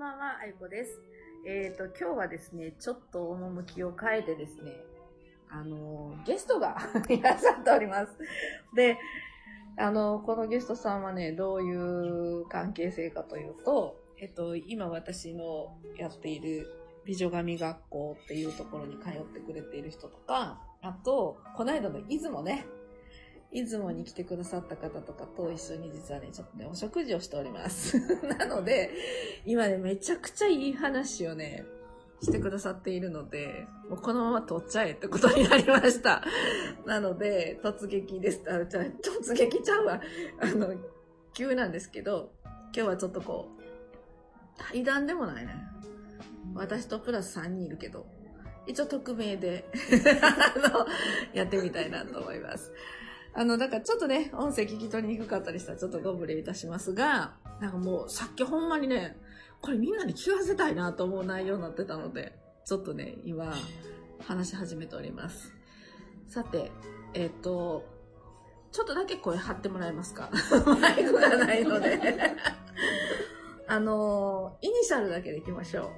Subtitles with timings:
[0.00, 0.98] ばんは、あゆこです。
[1.46, 4.72] えっ、と、今日はですね、ちょっと趣を変えてですね、
[5.50, 6.78] あの、ゲストが
[7.10, 8.16] いらっしゃっております。
[8.74, 8.96] で、
[9.76, 16.66] あの、このゲストさんはね、どういう関係性かというと、えっと、今私のやっている
[17.04, 22.64] 美女神学校っていうところに通ってくれている人とか、あと、この間の出雲ね、
[23.52, 27.98] 出雲に来てくださった方とかと一緒に実はね、ちょっとね、お食事をしております。
[28.38, 28.90] なので、
[29.44, 31.64] 今ね、めちゃくちゃいい話をね、
[32.22, 36.22] してくださっているので、もうこのまま撮っちゃえってことになりました。
[36.86, 38.42] なので、突撃です。
[38.46, 40.00] あ、じゃ突撃ちゃうわ。
[40.40, 40.74] あの、
[41.32, 43.62] 急なんですけど、今日はちょっとこう、
[44.58, 45.54] 対談でもないね。
[46.54, 48.06] 私とプラス3人いるけど、
[48.66, 49.64] 一応匿名で、
[50.22, 50.86] あの、
[51.32, 52.72] やってみたいなと思います。
[53.32, 59.16] あの、だからちょっとね、音声聞き取りにくかったりしたらちょっとご無礼いたしますが、なんかもうさっきほんまにね、
[59.60, 63.54] これみんなに聞かせたいなと思う内容になってたので、ちょっとね、今、
[64.26, 65.52] 話し始めております。
[66.28, 66.70] さて、
[67.14, 67.84] えっ、と、
[68.72, 70.30] ちょっとだけ声張ってもらえますか？
[70.80, 71.98] マイクがないので。
[73.66, 75.88] あの、イニシャルだけでいきましょう。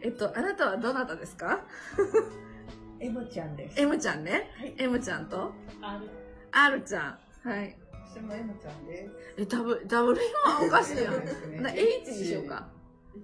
[0.00, 1.64] えっと、あなたはどなたですか？
[3.00, 3.80] M ちゃんです。
[3.80, 4.50] ?M ちゃんね。
[4.58, 5.52] はい M ちゃんと？
[5.80, 6.08] ある
[6.52, 7.48] R ちゃん。
[7.48, 7.76] はい。
[8.14, 9.12] 私も M ちゃんです。
[9.36, 11.62] え、ダブ、ダブル M はおかしいやん。
[11.62, 12.68] な H にしようか。。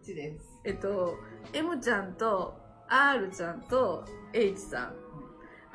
[0.03, 0.47] 1です。
[0.64, 1.16] えっと、
[1.53, 2.55] M ちゃんと
[2.89, 4.83] R ちゃんと H さん。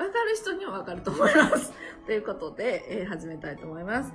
[0.02, 1.72] わかる人にはわかると思います。
[2.06, 4.12] ということで、えー始めたいと思います。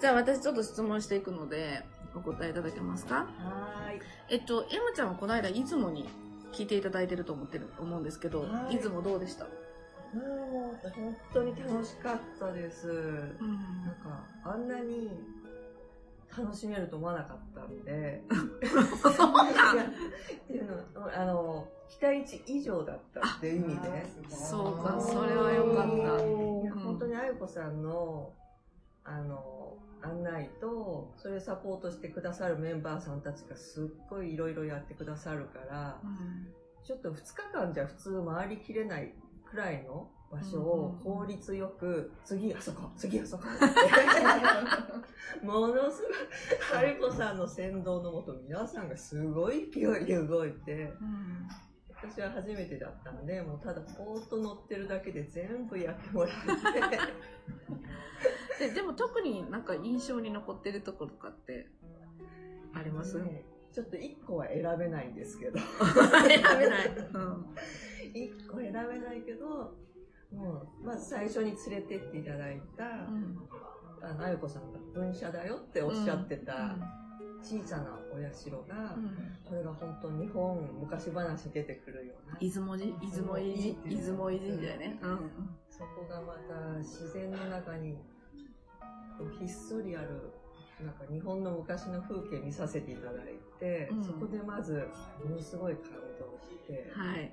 [0.00, 1.84] じゃあ私ちょっと質問していくので、
[2.14, 3.16] お答えいただけますか？
[3.16, 4.00] はーい。
[4.30, 6.08] えっと、M ちゃんはこの間出雲に
[6.52, 9.46] 聞いていただいてると思ってる、思うんですけど、はい出雲どうでした？
[10.16, 12.86] もう、本当に楽しかったです。
[12.88, 15.10] なんか、あんなに
[16.36, 18.22] 楽しめると思わなかったんで。
[19.16, 19.90] そうなんっ
[20.46, 24.06] ていうのは、あの、期待値以上だったっていう意味で。
[24.28, 25.94] そうか、それはよかった。
[25.94, 25.98] い
[26.64, 28.32] やうん本当にあゆこさんの、
[29.04, 39.12] あの、案内と、それサポートしてくださるメンバーさんたちがすっごいいろいろやってくださるから、うんちょっと2日間じゃ普通回りきれない
[39.50, 43.44] くらいの場所を効率よく、次あそこ、次あそこ。
[45.42, 46.02] ものす
[46.72, 51.48] ごい、はるこさんの先導のもと、皆さんがすごい勢いで動いて、うん。
[51.94, 56.34] 私は初めてだったんで、もうただポーっと乗ってるだけで全部やってもらっ
[58.58, 61.68] て、ででも特になんか印象に残ってるところとかって
[62.74, 63.18] あります？
[63.22, 63.44] ね
[63.76, 66.88] ちょっと1個は選べないんですけど、選べない。
[67.12, 67.46] うん。
[68.14, 69.76] 1個選べないけど、
[70.32, 73.38] もう、まず最初に連れてっていただいた、うん。
[74.00, 76.74] あの、あゆこさんが分社だよっておっしゃってた
[77.42, 79.14] 小さなお社が、うん。
[79.44, 84.98] これが本当日本昔話に出てくるような、出雲じ出雲いじ出雲い神社やね。
[85.02, 85.30] うん。
[85.68, 87.98] そこがまた自然の中に
[89.38, 90.32] ひっそりある、
[90.80, 94.88] なんか日本の昔の風景見させていただいて、うんそこでまず
[95.24, 97.32] ものすごい感動して、はい。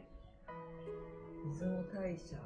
[1.60, 2.38] 出雲大社、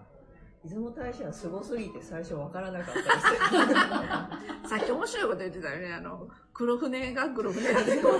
[0.65, 4.69] 出雲大社はすごすぎて最初わからなかったです。
[4.69, 5.93] さっき面白いこと言ってたよね。
[5.93, 8.19] あの、黒船が黒船だけど、わ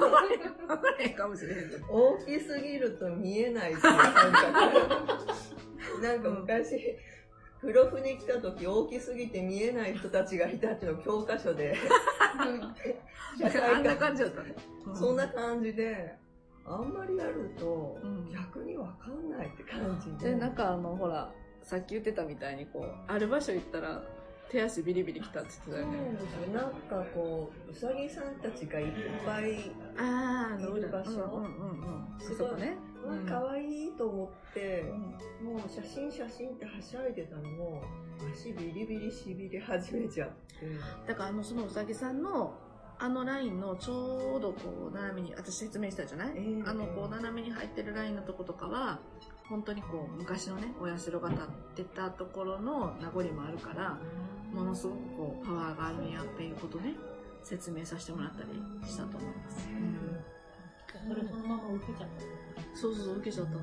[0.77, 1.71] からへんかもしれへん。
[1.89, 6.01] 大きすぎると見えないっていう感覚。
[6.03, 6.95] なんか昔、
[7.61, 11.75] 黒船来た時大きすぎて見えない人たちがいたっていうのを教科書で、
[13.51, 14.55] 社あんな感じだったね。
[14.85, 16.15] うそんな感じで、
[16.65, 20.31] あんまりやるとうん逆にわかんないって感じで。
[20.31, 21.31] で、なんかあの、ほら、
[21.63, 24.03] さっき言ってたみたいに、こう、ある場所行ったら、
[24.49, 25.97] 手足ビリビリきたって言ってたそうよね。
[25.97, 26.53] なんですよ。
[26.53, 26.71] なん
[27.03, 28.87] かこう、うさぎさんたちがいっ
[29.25, 32.19] ぱい、あー、あの、いる場所うんうんうんうん。
[32.19, 32.77] すごいね。
[33.05, 37.83] わうん可愛いと思って、うんもう写真写真ってはしゃいでたのも、
[38.33, 40.35] 足ビリビリしびれ始めちゃって。
[41.07, 42.53] だからあのそのうさぎさんの
[42.99, 48.99] あのラインのちょうどこう斜めに私説明したじゃない、ええあのこう斜めに入ってるラインのとことかは
[49.49, 51.41] 本当にこう昔のねお社が建っ
[51.75, 53.97] てたところの名残もあるから
[54.53, 56.95] ものすごくこうパワーがあるんやっていうことね
[57.43, 58.49] 説明させてもらったり
[58.85, 59.69] したと思います、
[61.07, 62.77] それそのまま受けちゃった。
[62.77, 63.59] そうそうそう受けちゃったの。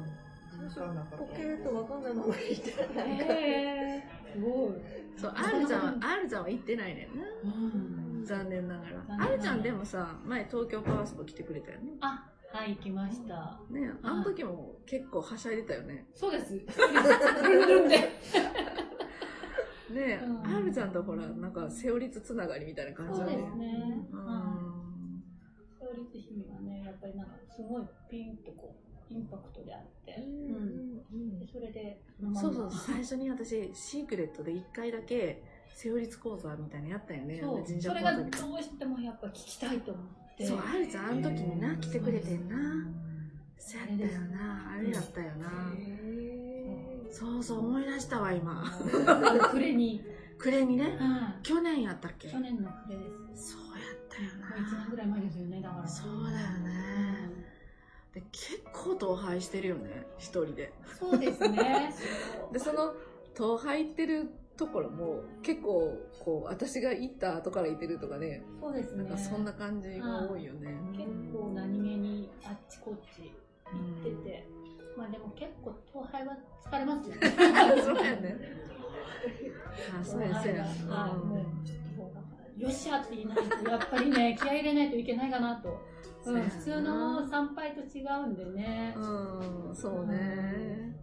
[1.18, 3.10] ポケーとわかんないままいてない。
[3.20, 4.72] へー、すごい。
[5.16, 7.08] そう R ちゃんは R ちゃんは行ってないね。
[7.14, 8.24] んなうん。
[8.24, 8.90] 残念ながら。
[8.90, 9.32] 残念ながら。
[9.34, 11.92] R ちゃんでもさ前東京パワースポ来てくれたよね。
[12.00, 12.24] あ、
[12.54, 13.58] はい、行きました。
[13.68, 16.54] ねあの時も結構はしゃいでたよねそうです。
[19.90, 23.42] ねえ、うるちゃんとほら、なんか、セオリツつながりみたいな感じそうだね。
[23.42, 24.06] ですね。
[24.12, 24.24] うん。
[24.24, 24.32] は
[25.80, 25.84] い。
[25.84, 28.74] 勝律姫はね、やっぱりなんかすごいピンとこ
[29.10, 32.00] う、インパクトであって、うんでそれで、
[32.34, 37.40] そうそう、最初に私、シークレットで一回だけ、セオリツ講座みたいなのやったよね。
[37.40, 40.23] そうそれがどうしてもやっぱ聞きたいと思って。
[40.40, 42.56] そう、あるちゃん、あの時にな、来てくれてんな。
[43.58, 44.72] そうやったよあな。
[44.72, 45.72] あれやったよな。
[45.78, 48.62] へそうそう、思い出したわ、今。
[48.64, 50.02] ー 暮れに、
[50.38, 50.96] 暮れにね。
[51.00, 52.28] うん去年やったっけ？
[52.28, 53.52] 去年の暮れです。
[53.52, 54.86] そうやったよもう1年な。
[54.90, 55.86] ぐらい前ですよね、だから。
[55.88, 57.30] そうだよね。
[58.12, 60.72] で、結構統廃してるよね、一人で。
[60.98, 61.92] そうですね。
[62.52, 62.94] で、その、
[63.34, 69.04] 統廃ってるところも、結構、こう、私が行った後から行ってるとかね、そうですね。
[69.04, 70.74] なんかそんな感じが多いよね。
[70.92, 73.32] 結構何気にあっちこっち
[73.72, 74.48] 行ってて、
[74.96, 77.20] まあでも結構統廃は疲れますよね。
[77.82, 78.38] そうやね。
[80.00, 80.64] あ、そうや、そうや。
[80.64, 82.12] はい、うんも
[82.58, 85.80] う、よっしゃって言いないと、やっぱりね、気合い入れないといけないかなと。
[86.26, 88.94] うん、普通の参拝と違うんでね。
[88.96, 90.96] うん、そうね。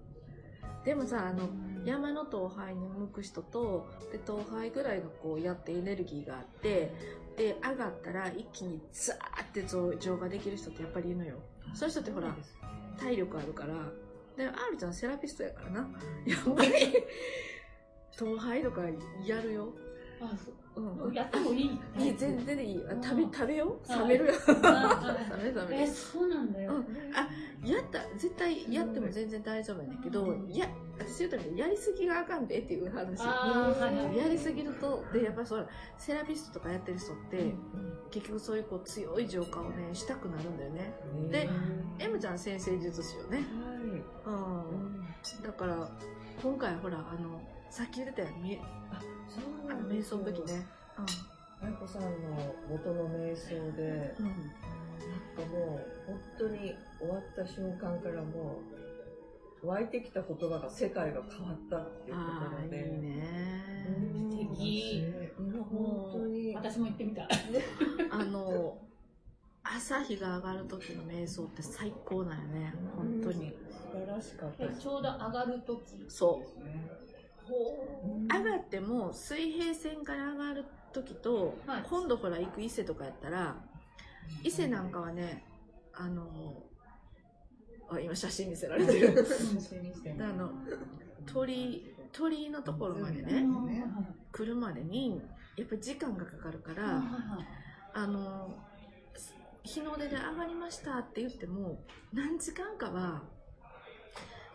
[0.84, 1.50] でもさ、あの、
[1.86, 6.94] 山の統廃に向く人と、で、統廃ぐらいのこうやってエネルギーがあって、
[7.38, 11.38] で、上がったら一気にザーって増浄ができる人ってやっぱりいるのよ。
[11.74, 12.36] そういう人ってほら、
[13.00, 13.74] 体力あるから。
[14.38, 15.90] で、アールちゃんセラピストやからな。
[16.26, 16.72] やっぱり、
[18.16, 18.84] 統廃とか
[19.26, 19.74] やるよ。
[20.22, 20.54] あそう。
[21.06, 21.14] うん。
[21.14, 21.80] やってもいい。
[22.00, 22.84] いい、全然いい。
[23.04, 24.28] 食べ、食べよ冷める。
[24.28, 24.34] よ。
[24.64, 26.54] ああ冷め冷めえ、そうなん。
[26.54, 26.74] だ よ。
[26.76, 27.68] うん。
[27.68, 29.98] やった、絶対やっても全然大丈夫やねん。
[30.02, 30.50] けど、うん。
[30.52, 32.48] いや、私言うとりやりすぎがあかん。
[32.48, 33.20] でっていう話。
[34.16, 37.54] やりすぎると、で、やっぱりそう、セラピストとかやってる人って、
[38.12, 40.58] 結局そういうこう強い浄化をね、したくなるん。
[40.58, 40.94] だよね。
[41.32, 41.50] で
[42.00, 42.40] M ちゃん。
[42.40, 43.44] 先生術師よね。
[44.26, 45.04] はうん。
[45.42, 45.44] い。
[45.44, 45.90] だから、
[46.42, 47.42] 今回ほら、あの、
[47.72, 48.60] さっき言ってたよ、み
[48.92, 50.52] あ、そうなんです瞑想の時。
[50.52, 50.68] ね。
[51.64, 52.10] 愛子さんの
[52.70, 54.26] 元の瞑想で、うん。
[54.26, 54.34] うん。
[54.34, 58.60] なんかもう、本当に終わった瞬間からも
[59.64, 62.78] う、湧いてきた言葉が世界が変わったっていうとああ、いいころで。
[62.78, 63.86] ね。
[63.88, 64.98] うん素敵
[65.40, 66.54] 今本当に。
[66.54, 67.28] 私も行ってみたい。
[68.12, 68.78] あの、
[69.64, 72.74] 朝日が上がる時の瞑想って最高なんよね。
[72.98, 73.54] 本当に。
[73.70, 76.04] 素晴らしかったちょうど上がるとき。
[76.10, 77.11] そう。
[77.52, 81.84] ほ上がっても水平線から上がる時と、はい。
[81.90, 83.56] 今度ほら行く伊勢とかやったら
[84.44, 85.44] 伊勢なんかはね
[85.94, 86.64] あの
[87.90, 89.26] あ今写真見せられてる。
[90.20, 90.52] あの
[91.26, 93.26] 鳥鳥居のところまでう。
[93.26, 93.46] ね
[94.32, 95.22] 来るまでに
[95.58, 97.04] やっぱり時間がかかるから、
[97.94, 98.56] あの
[99.64, 101.84] 日の出で上がりましたって言っても
[102.14, 103.22] 何時間かは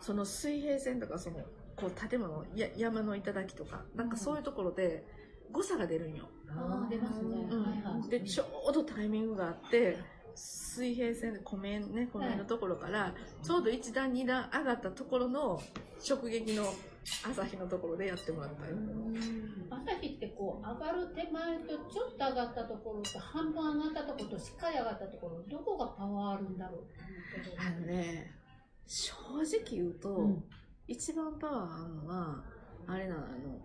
[0.01, 1.37] その水平線とかその
[1.77, 5.05] こう建物や山の頂とかなんかそういうところで
[5.51, 7.47] 誤差が出るんよ、あー出ますね。
[7.49, 7.63] うん。
[7.63, 8.09] はいはい。
[8.09, 9.97] でちょうどタイミングがあって
[10.35, 15.61] 水平線で湖面ね湖面のところからちょうど1段2段上がったところの
[16.07, 16.65] 直撃の
[17.23, 18.75] 朝日のところでやってもらったよ、
[19.69, 28.33] 朝日ってこう上がる手前とちょっと上がったところと半分上がったところとしっかり上がったところどこがパワーあるんだろうってあのね
[28.85, 30.43] 正直言うと、うん
[30.87, 32.43] 一番パワーあるのは
[32.87, 33.59] あれなのあの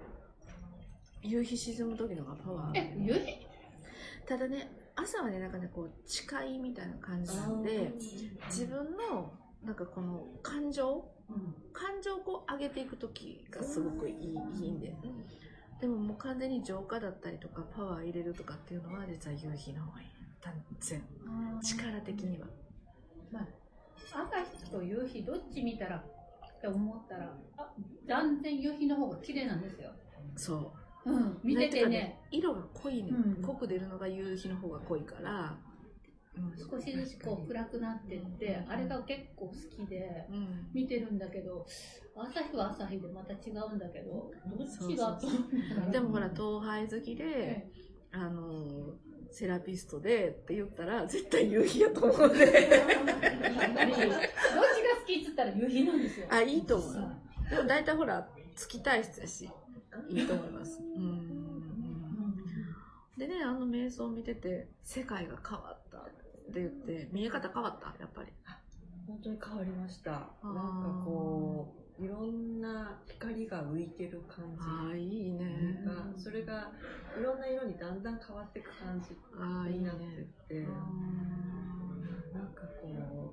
[1.22, 2.80] 夕日沈む時のがパワーある。
[2.80, 3.46] え夕日？
[4.26, 7.92] ただね朝はねなんかねこう誓いみたいな感じなんで
[8.48, 9.32] 自分の
[9.64, 14.14] なんかこの感情うん感情をこう上げていく時がすごくいい
[14.60, 14.94] いいんで。
[15.80, 20.06] でももう完全に浄化だったりとかパワー入れるとかっていうのは実は夕日の方がいい。
[20.40, 21.02] 断然。
[21.60, 22.46] 力的には。
[23.32, 23.46] まあ、
[24.12, 26.04] 朝日と夕日どっち見たら
[26.62, 27.72] って思ったらあ
[28.06, 29.90] 断然夕日の方が綺麗なんですよ、
[30.36, 30.72] そ
[31.04, 31.10] う。
[31.10, 32.20] うん、見ててね。
[32.22, 33.42] か色が濃いね、うん。
[33.42, 35.58] 濃く出るのが夕日の方が濃いから、
[36.36, 36.56] うん。
[36.56, 40.68] 少しずつこう暗くなってってあれが結構好きでうん。
[40.72, 41.66] 見てるんだけど
[42.16, 45.18] 朝日は朝日でまた違うんだけどどっちが
[45.90, 47.66] でもほら統廃好きで、
[48.12, 48.94] あの
[49.32, 52.44] セラピストでって言ったら 絶対夕日やと思うんで。
[52.46, 52.66] どっちが
[55.00, 56.26] 好きっつったら夕日なんですよ。
[56.30, 56.94] あいいと思う。
[56.96, 57.14] は。
[57.50, 59.48] でも大体ほら月体質やし
[60.08, 60.78] いいと思います。
[60.80, 62.34] うん。
[63.16, 66.04] でねあの瞑想を見てて世界が変わったっ
[66.52, 67.94] て言って見え方変わった？
[68.00, 68.30] やっぱり。
[69.06, 70.10] 本当に変わりました。
[70.12, 70.54] なんー
[71.00, 75.78] かこう、いろんな光が浮いてる感ああいいね。
[76.16, 76.72] それが
[77.16, 80.54] いろんな色にだんだん変わっていく感じああいいねになってって、
[82.34, 83.32] なんかこ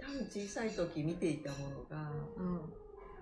[0.00, 2.60] う、多分小さい時見ていたものがうん。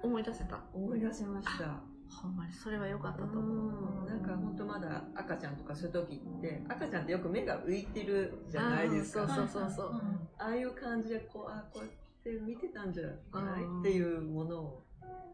[0.03, 0.61] 思い出せた。
[0.73, 1.81] 思い出せました。
[2.09, 4.09] ほんまにそれは良かったと思う。
[4.09, 9.27] なんか本当まだ赤ちゃんとかそういう時って赤ちゃんってよく目が浮いてるじゃないですか。
[9.27, 9.93] そうそうそうそう。
[10.39, 14.83] ああいう感じでこうあこうやって見てたんじゃないっていうものを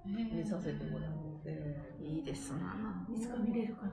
[0.04, 1.12] 見させてもらっ
[1.44, 3.06] ていいですな。
[3.14, 3.92] いつか見れるかな。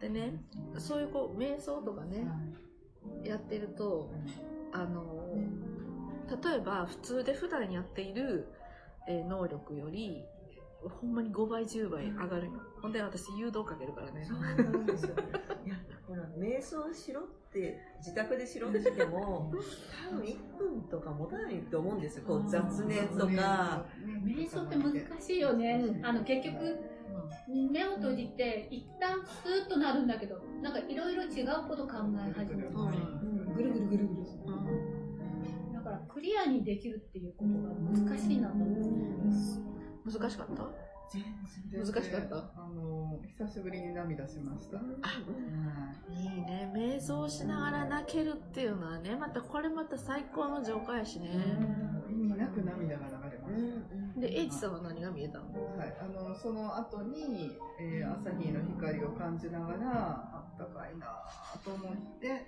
[0.00, 0.42] でね、
[0.76, 2.26] そういうこう、瞑想とかね、
[3.24, 4.12] やってると、
[4.72, 5.34] あの、
[6.42, 8.48] 例えば普通で普段やっている、
[9.08, 10.22] えー能力より、
[11.00, 12.52] ほんまに5倍、10倍上がるよ。
[12.82, 14.24] ほんで私誘導かけるからね。
[14.24, 15.14] そうなんですよ
[15.64, 19.52] いやほら瞑想しろって自宅でしろって言っても
[20.10, 23.84] 多分1分とか持たないと思うんですよこう雑念とか
[24.24, 25.74] 瞑想って難しいよね。
[25.82, 26.78] うんあの結局
[27.48, 31.94] 目を閉じて一旦スーッとなるんだけど、なんかいろいろ違うこと考
[32.26, 32.68] え始める。
[32.70, 34.26] うんぐるぐるぐるぐる。
[35.74, 37.74] だからクリアにできるっていうことが
[38.08, 40.10] 難しいなと思う。
[40.10, 40.62] 難しかった？
[41.72, 42.36] 難しかった？
[42.36, 44.76] あの久しぶりに涙しました。
[44.76, 46.70] はいいいね。
[46.74, 51.28] 瞑想しながら泣けるっていうのはね、またこれまた最高の浄化やしね。
[52.10, 55.44] 意味なく涙が流れましで、エイチさんは何が見えたの？
[55.46, 55.58] た。
[55.80, 59.78] はい、あのその後に、えー朝日の光を感じながら
[60.34, 61.06] あったかいな
[61.64, 62.46] と思って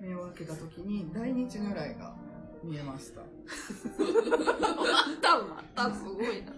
[0.00, 2.14] 目を開けた時に大日如来が
[2.62, 3.22] 見えました。
[3.22, 3.26] あっ
[5.20, 5.34] た
[5.82, 6.52] あったすごいな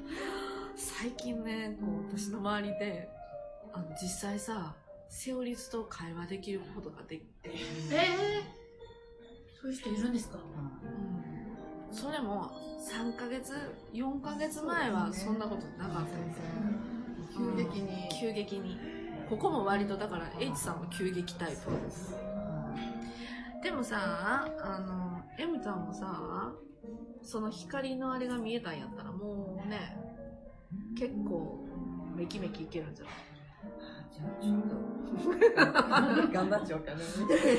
[0.79, 3.09] 最近ねこう私の周りで
[3.73, 4.75] あの実際さ
[5.09, 10.39] セオリスと会話できることができて、えー、そういう人いるんですか？
[11.91, 13.55] それも3ヶ月
[13.93, 16.11] 4ヶ月前はそんなことなかった。
[17.35, 18.09] 急激に。
[18.21, 18.79] 急激に。
[19.29, 21.71] ここも割とだから H さんは急激タイプ。
[23.63, 26.53] でもさあの M ちゃんもさ
[27.23, 29.97] その光のあれが見えたんやったらもうね
[30.97, 31.65] 結構
[32.17, 33.15] めきめきいけるんじゃない？
[34.13, 34.77] じゃあちょっと。
[36.33, 36.97] 頑張っちゃおうかな。
[36.99, 37.03] み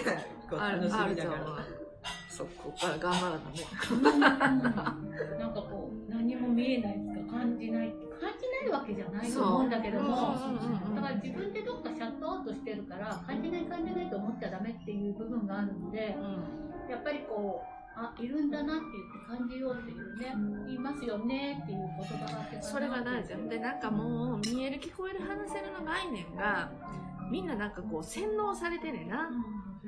[0.03, 0.59] たいなこう。
[0.59, 1.59] 楽しみながらは
[2.29, 3.59] そこから頑張らなね
[5.39, 10.91] なんかこう何も見えないとか感じない感じないわけじゃないと思うんだけどもう。
[10.91, 16.15] んだから自分でどっかシャットアウトしてるから感じない感じないと思っちゃダメっていう部分があるので
[16.89, 20.33] やっぱりこうあいるんだなって言って感じようっていうね
[20.67, 23.37] 言いますよねっていう言葉があってそれが大事よ。
[23.49, 26.71] でなんかもう見える聞こえる話せるの概念が
[27.29, 29.29] みんななんかこう洗脳されてねな。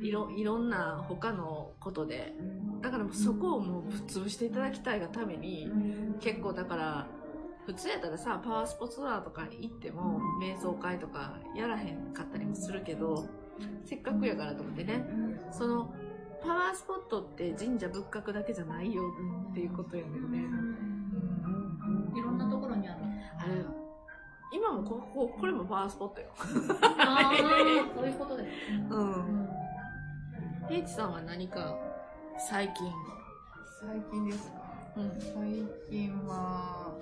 [0.02, 2.34] いろいろんな他のことで。
[2.82, 5.70] だからもうそこをもうぶっ潰していただきたいがために
[6.20, 7.08] 結構だから
[7.68, 13.28] 普通やったらさパワースポーツツアーとかに行っても瞑想会とかやらへんかったりもするけど
[13.86, 15.06] せっかくやからと思ってね。
[15.52, 15.94] その
[16.44, 19.04] パワースポットって神社仏閣だけじゃないよ
[19.52, 20.10] っていうことやね。
[20.10, 20.32] ん。
[20.32, 20.40] ね
[22.16, 22.98] いろんなところにある。
[23.38, 23.52] あれ
[24.54, 26.28] 今もこここれもパワースポットよ。
[26.98, 27.44] ああそ
[28.04, 28.50] ういうことです。
[28.90, 29.48] うん。
[30.68, 31.78] 平地さんは何か
[32.38, 32.92] 最近？
[33.80, 34.62] 最近ですか？
[34.98, 35.12] うん。
[35.20, 35.32] 最
[35.90, 36.94] 近は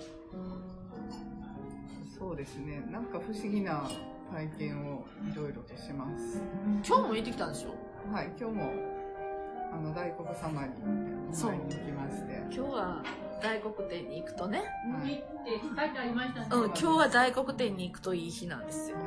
[2.17, 2.85] そうですね。
[2.91, 3.89] なんか不思議な
[4.31, 6.41] 体験をいろいろとします。
[6.85, 7.73] 今日も行ってきたんでしょ？
[8.13, 8.98] はい今日も
[9.79, 10.73] あの大黒様に
[11.31, 11.51] そう。
[11.51, 12.35] はい行きまして。
[12.53, 13.01] 今日は
[13.41, 14.59] 大黒天に行くとね。
[14.59, 15.13] はい。
[15.13, 15.23] って
[15.63, 16.47] 書いてありましたね。
[16.51, 18.97] うん今日は大黒天に行くといい日なんですよ。
[18.97, 19.05] はい。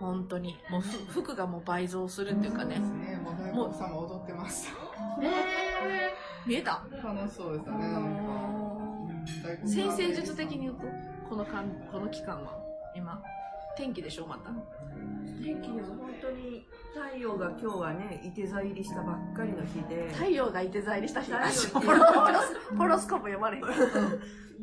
[0.00, 0.56] 本当に。
[0.70, 2.80] もうふ服がもう倍増するっていうかね。
[2.80, 3.20] ですね
[3.54, 4.72] もう大黒様踊ってました
[5.22, 6.12] え
[6.44, 6.82] 見えた？
[7.00, 7.98] 楽しそうでしたねなんか。
[8.00, 9.24] うん。
[9.44, 10.80] 大黒様先生術的に言うと
[11.28, 12.58] この間この期間は。
[12.96, 13.22] 今
[13.76, 14.50] 天気でしょまた
[15.48, 20.12] 天気です本当に太陽が今日はねいて座入りしたばっかりの日で。
[20.12, 21.32] 太陽がいて座入りした日。
[21.32, 23.64] 太陽 ポロポロスポロスコープ読まれへん。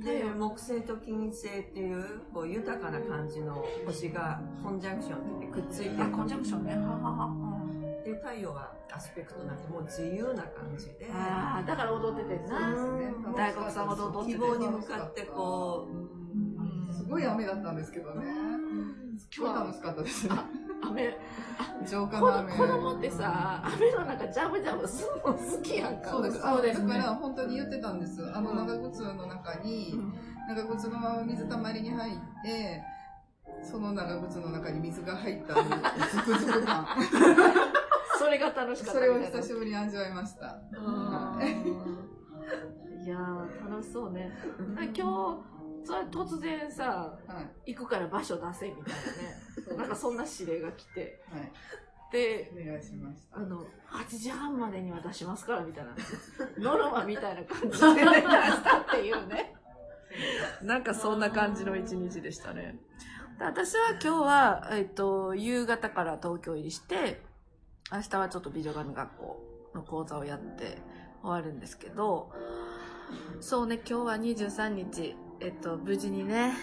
[0.04, 6.75] で木星と金星っていうこう豊かな感じの星がコンジャンクションってくっついてあコンジャンクションね。
[6.75, 7.65] ははは
[8.04, 11.10] で太陽はアスペクトになってもう自由な感じで。
[11.12, 12.75] ああだから踊っててんな。
[12.75, 13.32] う。
[13.32, 15.88] ん大黒様と踊ってて希望に向かってこ
[16.92, 16.94] う。
[16.94, 18.25] すごい雨だったんですけどね。
[19.18, 20.36] すごい楽しかったですね
[20.95, 21.17] 雨。
[21.87, 22.51] 浄化子の雨。
[22.51, 26.09] 子供ってさ雨の中ジャブジャブするの好きやんか。
[26.09, 26.41] そうです。
[26.41, 26.93] そうですね。
[26.95, 28.21] だから本当に言ってたんです。
[28.33, 29.99] あの長靴の中に、
[30.47, 32.83] 長靴のまま水たまりに入って、
[33.63, 35.61] その長靴の中に水が入ったズ
[36.23, 36.87] クズク感。
[38.17, 40.57] それが楽しかったそれを久しぶりに味わいました。
[43.03, 44.31] いやー楽しそうね。
[44.75, 45.54] 今日
[45.86, 47.74] それ突然さはい。
[47.74, 48.94] 行くから場所出せみたい
[49.68, 51.51] なねなんかそんな指令が来てはい。
[52.12, 53.42] でお願いしましたあ。
[53.42, 55.92] の8時半までには出しますからみたいな
[56.60, 59.54] ノルマみたいな感じで出したっていうね
[60.62, 62.80] なんかそんな感じの一日でしたね。
[63.38, 67.22] で私は今日は、えっと、夕方から東京入りして、
[67.92, 69.44] 明日はちょっと美女神学校
[69.75, 70.77] の講座をやって
[71.22, 72.32] 終わるんですけど、
[73.42, 76.54] そうね、今日は23日、えっと、無事にね、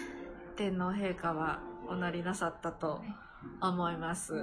[0.56, 3.00] 天皇陛下はおなりなさったと
[3.60, 4.34] 思います。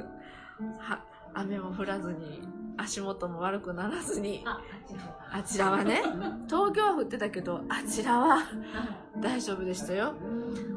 [0.80, 2.42] は、雨も降らずに、
[2.78, 6.02] 足元も悪くならずに、あ、ちらはね、
[6.48, 10.14] 東京は降ってたけど、あちらはあ大丈夫でしたよ。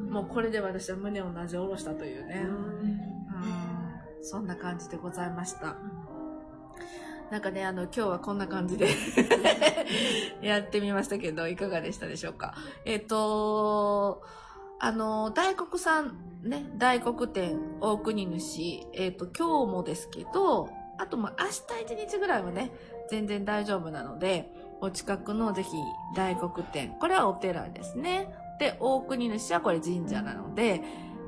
[0.09, 2.47] もうこれで私は胸をなじ下ろしたというね。
[2.47, 2.51] う
[4.21, 5.77] ん、そんな感じでございました。
[7.33, 8.89] なんかね、あの、今日はこんな感じで
[10.43, 12.53] やってみましたけど、いかがでしたでしょうか？
[12.85, 14.23] えっ、と、
[14.79, 21.49] あの、大黒さん、ね、大黒店、大国主、えっ、と、今日もですけど、あと、まあ、明
[21.87, 22.71] 日一日ぐらいはね、
[23.09, 25.71] 全然大丈夫なので、お近くのぜひ
[26.15, 28.29] 大黒店、これはお寺ですね。
[28.59, 30.83] で、大国主はこれ神社なので、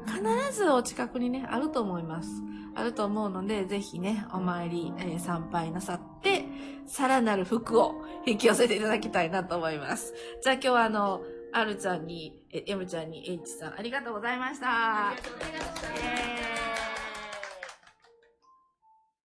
[0.07, 2.43] 必ずお近くにね、あると思います。
[2.77, 6.45] あると思うので、ぜひね、お参り、えー参拝なさって、
[6.87, 10.13] さらなる福を 引き寄せていただきたいなと思います。
[10.43, 15.11] じゃあ今日はあの、あるちゃんに、え、M ちゃんに、H さん、ありがとうございました。
[15.11, 16.54] ありがとうございました